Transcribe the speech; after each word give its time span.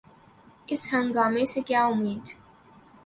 اس 0.67 0.81
ہنگامے 0.93 1.45
سے 1.45 1.61
کیا 1.67 1.81
امید؟ 1.85 2.23